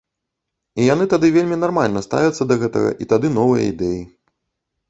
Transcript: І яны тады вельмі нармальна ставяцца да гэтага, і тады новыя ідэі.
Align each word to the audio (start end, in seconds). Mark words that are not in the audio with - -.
І 0.81 0.87
яны 0.93 1.05
тады 1.11 1.27
вельмі 1.35 1.57
нармальна 1.65 2.03
ставяцца 2.07 2.43
да 2.53 2.57
гэтага, 2.65 2.89
і 3.05 3.09
тады 3.15 3.27
новыя 3.39 3.63
ідэі. 3.75 4.01